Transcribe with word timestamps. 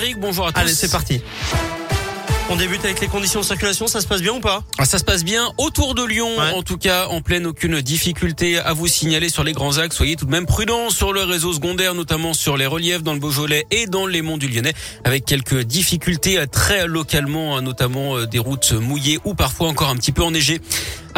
Eric, 0.00 0.20
bonjour 0.20 0.46
à 0.46 0.52
tous. 0.52 0.60
Allez, 0.60 0.74
c'est 0.74 0.92
parti. 0.92 1.20
On 2.50 2.54
débute 2.54 2.84
avec 2.84 3.00
les 3.00 3.08
conditions 3.08 3.40
de 3.40 3.44
circulation, 3.44 3.88
ça 3.88 4.00
se 4.00 4.06
passe 4.06 4.22
bien 4.22 4.32
ou 4.34 4.38
pas? 4.38 4.62
Ah, 4.78 4.84
Ça 4.84 4.96
se 5.00 5.02
passe 5.04 5.24
bien 5.24 5.50
autour 5.58 5.96
de 5.96 6.04
Lyon, 6.04 6.28
Ouais. 6.38 6.52
en 6.54 6.62
tout 6.62 6.78
cas 6.78 7.08
en 7.08 7.20
pleine 7.20 7.46
aucune 7.46 7.80
difficulté 7.80 8.60
à 8.60 8.74
vous 8.74 8.86
signaler 8.86 9.28
sur 9.28 9.42
les 9.42 9.52
grands 9.54 9.78
axes. 9.78 9.96
Soyez 9.96 10.14
tout 10.14 10.24
de 10.24 10.30
même 10.30 10.46
prudents 10.46 10.90
sur 10.90 11.12
le 11.12 11.24
réseau 11.24 11.52
secondaire, 11.52 11.94
notamment 11.94 12.32
sur 12.32 12.56
les 12.56 12.66
reliefs 12.66 13.02
dans 13.02 13.12
le 13.12 13.18
Beaujolais 13.18 13.66
et 13.72 13.86
dans 13.86 14.06
les 14.06 14.22
monts 14.22 14.38
du 14.38 14.46
Lyonnais, 14.46 14.72
avec 15.02 15.24
quelques 15.24 15.62
difficultés 15.62 16.40
très 16.52 16.86
localement, 16.86 17.56
euh, 17.56 17.60
notamment 17.60 18.18
euh, 18.18 18.26
des 18.26 18.38
routes 18.38 18.70
mouillées 18.74 19.18
ou 19.24 19.34
parfois 19.34 19.66
encore 19.66 19.88
un 19.88 19.96
petit 19.96 20.12
peu 20.12 20.22
enneigées. 20.22 20.60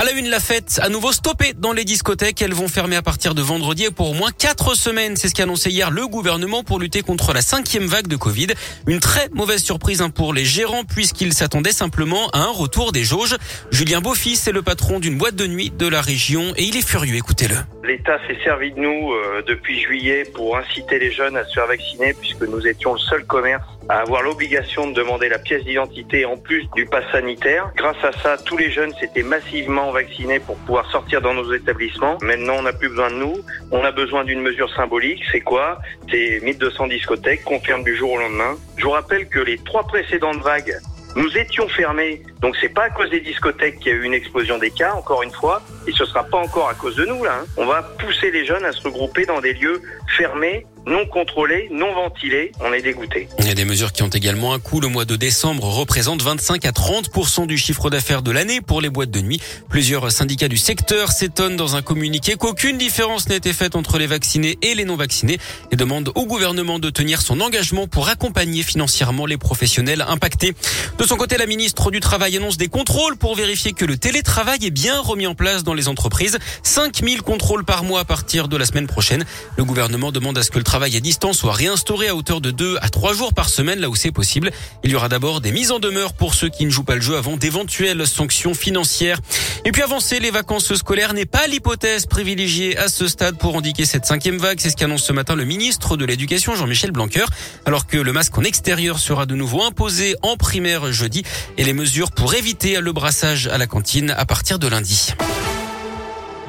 À 0.01 0.05
la 0.05 0.13
une, 0.13 0.31
la 0.31 0.41
fête 0.41 0.81
à 0.83 0.89
nouveau 0.89 1.13
stoppée 1.13 1.53
dans 1.55 1.75
les 1.75 1.85
discothèques. 1.85 2.41
Elles 2.41 2.55
vont 2.55 2.69
fermer 2.69 2.97
à 2.97 3.03
partir 3.03 3.35
de 3.35 3.43
vendredi 3.43 3.87
pour 3.95 4.13
au 4.13 4.15
moins 4.15 4.31
quatre 4.31 4.75
semaines. 4.75 5.15
C'est 5.15 5.29
ce 5.29 5.35
qu'a 5.35 5.43
annoncé 5.43 5.69
hier 5.69 5.91
le 5.91 6.07
gouvernement 6.07 6.65
pour 6.65 6.81
lutter 6.81 7.03
contre 7.03 7.35
la 7.35 7.43
cinquième 7.43 7.85
vague 7.85 8.07
de 8.07 8.17
Covid. 8.17 8.47
Une 8.87 8.99
très 8.99 9.29
mauvaise 9.35 9.63
surprise 9.63 10.01
hein, 10.01 10.09
pour 10.09 10.33
les 10.33 10.47
gérants 10.47 10.85
puisqu'ils 10.85 11.35
s'attendaient 11.35 11.71
simplement 11.71 12.31
à 12.31 12.39
un 12.39 12.51
retour 12.51 12.93
des 12.93 13.05
jauges. 13.05 13.37
Julien 13.73 14.01
Beaufils 14.01 14.49
est 14.49 14.53
le 14.53 14.63
patron 14.63 15.01
d'une 15.01 15.19
boîte 15.19 15.37
de 15.37 15.47
nuit 15.47 15.71
de 15.71 15.87
la 15.87 16.01
région 16.01 16.55
et 16.57 16.63
il 16.63 16.79
est 16.79 16.87
furieux. 16.87 17.17
Écoutez-le. 17.17 17.57
L'État 17.85 18.19
s'est 18.27 18.39
servi 18.43 18.73
de 18.73 18.81
nous 18.81 19.13
euh, 19.13 19.43
depuis 19.47 19.83
juillet 19.83 20.25
pour 20.35 20.57
inciter 20.57 20.99
les 20.99 21.13
jeunes 21.13 21.37
à 21.37 21.45
se 21.45 21.53
faire 21.53 21.67
vacciner 21.67 22.15
puisque 22.15 22.49
nous 22.49 22.67
étions 22.67 22.95
le 22.95 23.01
seul 23.01 23.27
commerce 23.27 23.69
à 23.91 23.99
avoir 24.03 24.23
l'obligation 24.23 24.87
de 24.87 24.95
demander 24.95 25.29
la 25.29 25.41
pièce 25.41 25.65
d'identité 25.65 26.25
en 26.25 26.37
plus 26.37 26.65
du 26.77 26.87
pass 26.87 27.05
sanitaire. 27.11 27.73
Grâce 27.77 28.03
à 28.05 28.13
ça, 28.13 28.37
tous 28.39 28.57
les 28.57 28.71
jeunes 28.71 28.95
s'étaient 29.01 29.25
massivement 29.25 29.91
vaccinés 29.91 30.39
pour 30.39 30.57
pouvoir 30.59 30.89
sortir 30.93 31.21
dans 31.21 31.35
nos 31.35 31.53
établissements. 31.53 32.17
Maintenant, 32.23 32.55
on 32.59 32.63
n'a 32.63 32.73
plus 32.73 32.89
besoin 32.89 33.11
de 33.11 33.17
nous. 33.17 33.35
On 33.73 33.83
a 33.83 33.91
besoin 33.91 34.25
d'une 34.25 34.43
mesure 34.43 34.73
symbolique. 34.75 35.21
C'est 35.33 35.41
quoi? 35.41 35.81
C'est 36.09 36.39
1200 36.41 36.87
discothèques 36.87 37.43
qu'on 37.43 37.59
ferme 37.59 37.83
du 37.83 37.97
jour 37.97 38.13
au 38.13 38.19
lendemain. 38.19 38.57
Je 38.77 38.85
vous 38.85 38.91
rappelle 38.91 39.29
que 39.29 39.41
les 39.41 39.59
trois 39.59 39.83
précédentes 39.83 40.41
vagues 40.41 40.79
nous 41.17 41.37
étions 41.37 41.67
fermés, 41.69 42.23
donc 42.41 42.57
c'est 42.61 42.69
pas 42.69 42.85
à 42.85 42.91
cause 42.91 43.11
des 43.11 43.19
discothèques 43.21 43.81
qu'il 43.81 43.91
y 43.91 43.95
a 43.97 43.99
eu 43.99 44.05
une 44.05 44.15
explosion 44.15 44.59
des 44.59 44.71
cas, 44.71 44.93
encore 44.93 45.25
une 45.25 45.33
fois, 45.33 45.61
et 45.89 45.91
ce 45.91 46.05
sera 46.05 46.23
pas 46.23 46.39
encore 46.39 46.69
à 46.69 46.75
cause 46.75 46.95
de 46.95 47.05
nous 47.05 47.25
là. 47.25 47.41
hein. 47.43 47.47
On 47.57 47.67
va 47.67 47.83
pousser 47.83 48.31
les 48.31 48.45
jeunes 48.45 48.65
à 48.65 48.71
se 48.71 48.81
regrouper 48.85 49.27
dans 49.27 49.41
des 49.41 49.55
lieux 49.55 49.83
fermés, 50.17 50.67
non 50.87 51.07
contrôlés, 51.07 51.69
non 51.71 51.93
ventilés. 51.95 52.53
On 52.61 52.73
est 52.73 52.83
dégoûtés. 52.83 53.29
Il 53.39 53.47
y 53.47 53.51
a 53.51 53.55
des 53.55 53.65
mesures 53.65 53.93
qui 53.93 54.03
ont 54.03 54.09
également 54.09 54.55
un 54.55 54.59
coût. 54.59 54.81
Le 54.81 54.89
mois 54.89 55.05
de 55.05 55.17
décembre 55.17 55.65
représente 55.65 56.23
25 56.23 56.65
à 56.65 56.73
30 56.73 57.47
du 57.47 57.59
chiffre 57.59 57.91
d'affaires 57.91 58.23
de 58.23 58.31
l'année 58.31 58.61
pour 58.61 58.81
les 58.81 58.89
boîtes 58.89 59.11
de 59.11 59.21
nuit. 59.21 59.41
Plusieurs 59.69 60.11
syndicats 60.11 60.49
du 60.49 60.57
secteur 60.57 61.13
s'étonnent 61.13 61.57
dans 61.57 61.77
un 61.77 61.83
communiqué 61.83 62.37
qu'aucune 62.37 62.79
différence 62.79 63.29
n'a 63.29 63.37
été 63.37 63.53
faite 63.53 63.77
entre 63.77 63.99
les 63.99 64.07
vaccinés 64.07 64.59
et 64.63 64.75
les 64.75 64.85
non 64.85 64.97
vaccinés 64.97 65.39
et 65.71 65.77
demandent 65.77 66.11
au 66.15 66.27
gouvernement 66.27 66.79
de 66.79 66.91
tenir 66.91 67.23
son 67.23 67.41
engagement 67.41 67.87
pour 67.87 68.09
accompagner 68.09 68.63
financièrement 68.63 69.27
les 69.27 69.37
professionnels 69.37 70.05
impactés. 70.09 70.55
De 70.99 71.05
son 71.05 71.17
côté, 71.17 71.37
la 71.37 71.47
ministre 71.47 71.91
du 71.91 72.01
Travail 72.01 72.37
annonce 72.37 72.57
des 72.57 72.69
contrôles 72.69 73.17
pour 73.17 73.35
vérifier 73.35 73.73
que 73.73 73.85
le 73.85 73.97
télétravail 73.97 74.65
est 74.65 74.71
bien 74.71 75.01
remis 75.01 75.27
en 75.27 75.35
place 75.35 75.65
dans 75.65 75.75
les 75.75 75.89
entreprises. 75.89 76.39
5000 76.63 77.23
contrôles 77.23 77.65
par 77.65 77.85
mois 77.85 78.01
à 78.01 78.05
partir 78.05 78.49
de 78.49 78.57
la 78.57 78.65
semaine 78.65 78.87
prochaine. 78.87 79.25
Le 79.57 79.65
gouvernement 79.65 80.13
demande 80.13 80.39
à 80.39 80.43
ce 80.43 80.51
que 80.51 80.59
le 80.59 80.65
travail 80.71 80.97
à 80.97 81.01
distance 81.01 81.39
soit 81.39 81.53
réinstauré 81.53 82.07
à 82.07 82.15
hauteur 82.15 82.41
de 82.41 82.53
2 82.53 82.79
à 82.81 82.89
3 82.91 83.13
jours 83.13 83.35
par 83.35 83.49
semaine 83.49 83.81
là 83.81 83.89
où 83.89 83.97
c'est 83.97 84.13
possible. 84.13 84.53
Il 84.85 84.93
y 84.93 84.95
aura 84.95 85.09
d'abord 85.09 85.41
des 85.41 85.51
mises 85.51 85.73
en 85.73 85.81
demeure 85.81 86.13
pour 86.13 86.33
ceux 86.33 86.49
qui 86.49 86.65
ne 86.65 86.71
jouent 86.71 86.85
pas 86.85 86.95
le 86.95 87.01
jeu 87.01 87.17
avant 87.17 87.37
d'éventuelles 87.37 88.07
sanctions 88.07 88.55
financières. 88.55 89.19
Et 89.65 89.73
puis 89.73 89.83
avancer 89.83 90.21
les 90.21 90.31
vacances 90.31 90.73
scolaires 90.77 91.13
n'est 91.13 91.27
pas 91.27 91.49
l'hypothèse 91.49 92.07
privilégiée 92.07 92.79
à 92.79 92.87
ce 92.87 93.09
stade 93.09 93.37
pour 93.37 93.57
indiquer 93.57 93.85
cette 93.85 94.07
cinquième 94.07 94.39
vague. 94.39 94.61
C'est 94.61 94.71
ce 94.71 94.77
qu'annonce 94.77 95.03
ce 95.03 95.13
matin 95.13 95.35
le 95.35 95.45
ministre 95.45 95.97
de 95.97 96.05
l'Éducation 96.05 96.55
Jean-Michel 96.55 96.93
Blanquer. 96.93 97.25
Alors 97.67 97.89
que 97.89 97.97
le 97.97 98.13
masque 98.13 98.39
en 98.39 98.45
extérieur 98.45 99.01
sera 99.01 99.27
de 99.27 99.35
nouveau 99.35 99.65
imposé 99.65 100.15
en 100.23 100.37
primaire 100.37 100.93
jeudi 100.93 101.25
et 101.59 101.65
les 101.65 101.73
mesures 101.73 102.13
pour 102.13 102.33
éviter 102.35 102.81
le 102.81 102.93
brassage 102.93 103.49
à 103.49 103.59
la 103.59 103.67
cantine 103.67 104.15
à 104.17 104.25
partir 104.25 104.61
de 104.61 104.69
lundi. 104.69 105.15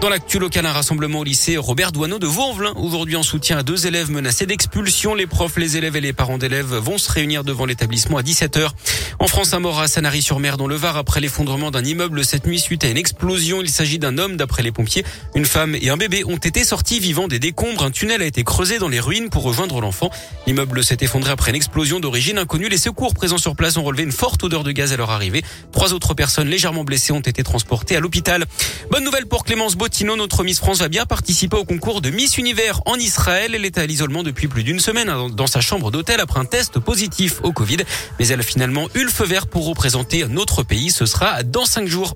Dans 0.02 0.10
l'actu 0.10 0.40
local, 0.40 0.66
un 0.66 0.72
rassemblement 0.72 1.20
au 1.20 1.24
lycée 1.24 1.58
Robert 1.58 1.92
Douaneau 1.92 2.18
de 2.18 2.26
Vaux-en-Velin. 2.26 2.74
Aujourd'hui, 2.76 3.16
en 3.18 3.22
soutien 3.22 3.60
à 3.60 3.62
deux 3.62 3.86
élèves 3.86 4.10
menacés 4.10 4.48
d'expulsion, 4.48 5.14
les 5.14 5.28
profs, 5.28 5.58
les 5.58 5.78
élèves 5.78 5.96
et 5.96 6.02
les 6.02 6.12
parents 6.12 6.40
d'élèves 6.40 6.74
vont 6.74 6.98
se 6.98 7.12
réunir 7.12 7.44
devant 7.44 7.66
l'établissement 7.66 8.18
à 8.18 8.24
17h. 8.24 8.72
En 9.20 9.28
France, 9.28 9.54
un 9.54 9.60
mort 9.60 9.80
à 9.80 9.88
Sanary-sur-Mer 9.88 10.58
dans 10.58 10.66
le 10.66 10.76
Var 10.76 10.98
après 10.98 11.20
l'effondrement 11.20 11.70
d'un 11.70 11.84
immeuble 11.84 12.26
cette 12.26 12.48
nuit 12.48 12.60
suite 12.60 12.84
à 12.84 12.88
une 12.88 12.98
explosion. 12.98 13.62
Il 13.62 13.70
s'agit 13.70 14.00
d'un 14.00 14.18
homme 14.18 14.38
d'après 14.38 14.64
les 14.64 14.72
pompiers. 14.72 15.06
Une 15.36 15.46
femme 15.46 15.76
et 15.80 15.92
un 15.92 15.98
bébé 15.98 16.24
ont 16.26 16.38
été 16.38 16.64
sortis 16.64 17.00
vivants 17.00 17.28
des 17.28 17.38
décombres. 17.38 17.84
Un 17.84 17.92
tunnel 17.92 18.24
a 18.24 18.26
été 18.26 18.44
creusé 18.44 18.80
dans 18.80 18.90
les 18.90 19.00
ruines 19.00 19.30
pour 19.30 19.44
rejoindre 19.44 19.82
l'enfant. 19.82 20.10
L'immeuble 20.48 20.84
s'est 20.84 20.98
effondré 21.02 21.30
après 21.30 21.52
une 21.52 21.56
explosion 21.56 22.00
d'origine 22.00 22.40
inconnue. 22.40 22.70
Les 22.70 22.80
secours 22.80 23.14
présents 23.14 23.38
sur 23.38 23.56
place 23.56 23.78
ont 23.78 23.84
relevé 23.84 24.02
une 24.02 24.12
forte 24.12 24.44
odeur 24.44 24.64
de 24.64 24.72
gaz 24.72 24.94
à 24.94 24.98
leur 24.98 25.12
arrivée. 25.12 25.44
Trois 25.72 25.94
autres 25.94 26.16
personnes 26.16 26.48
légèrement 26.48 26.84
blessées 26.84 27.14
ont 27.14 27.20
été 27.20 27.44
transportées 27.44 27.96
à 27.96 28.00
l'hôpital. 28.00 28.48
Bonne 28.90 29.04
nouvelle 29.04 29.28
pour 29.28 29.44
Clémence 29.44 29.76
Bottino, 29.92 30.16
notre 30.16 30.46
Miss 30.46 30.58
France 30.58 30.80
va 30.80 30.88
bien 30.88 31.06
participer 31.06 31.58
au 31.58 31.66
concours 31.66 32.00
de 32.00 32.12
Miss 32.12 32.38
Univers 32.38 32.80
en 32.86 32.96
Israël. 32.96 33.56
Elle 33.56 33.66
est 33.66 33.78
à 33.78 33.86
l'isolement 33.86 34.24
depuis 34.24 34.48
plus 34.48 34.64
d'une 34.64 34.80
semaine 34.80 35.10
hein, 35.10 35.28
dans 35.30 35.48
sa 35.48 35.60
chambre 35.60 35.92
d'hôtel 35.92 36.22
après 36.22 36.40
un 36.40 36.46
test 36.46 36.80
positif 36.80 37.42
au 37.44 37.52
Covid. 37.52 37.80
Mais 38.18 38.26
elle 38.30 38.40
a 38.40 38.44
finalement 38.44 38.88
eu 38.96 39.04
le 39.04 39.10
feu 39.10 39.26
vert 39.26 39.48
pour 39.48 39.66
représenter 39.66 40.26
notre 40.30 40.64
pays. 40.64 40.92
Ce 40.92 41.06
sera 41.06 41.44
dans 41.44 41.66
cinq 41.66 41.90
jours. 41.90 42.14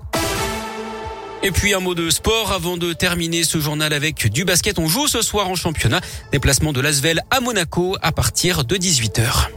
Et 1.42 1.50
puis 1.50 1.74
un 1.74 1.80
mot 1.80 1.94
de 1.94 2.08
sport 2.08 2.50
avant 2.52 2.78
de 2.78 2.94
terminer 2.94 3.44
ce 3.44 3.60
journal 3.60 3.92
avec 3.92 4.26
du 4.32 4.46
basket. 4.46 4.78
On 4.78 4.88
joue 4.88 5.06
ce 5.06 5.20
soir 5.20 5.50
en 5.50 5.54
championnat. 5.54 6.00
Déplacement 6.32 6.72
de 6.72 6.80
l'Asvel 6.80 7.20
à 7.30 7.40
Monaco 7.40 7.98
à 8.00 8.10
partir 8.10 8.64
de 8.64 8.76
18h. 8.76 9.50